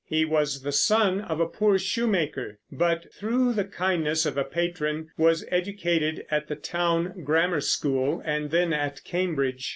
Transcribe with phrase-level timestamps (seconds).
[0.07, 5.11] He was the son of a poor shoemaker, but through the kindness of a patron
[5.15, 9.69] was educated at the town grammar school and then at Cambridge.